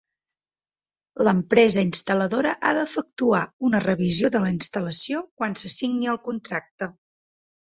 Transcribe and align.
L'empresa 1.27 1.83
instal·ladora 1.87 2.53
ha 2.67 2.71
d'efectuar 2.77 3.43
una 3.69 3.83
revisió 3.85 4.33
de 4.37 4.43
la 4.47 4.51
instal·lació 4.55 5.23
quan 5.43 5.55
se 5.63 5.73
signi 5.77 6.11
el 6.17 6.21
contracte. 6.31 6.91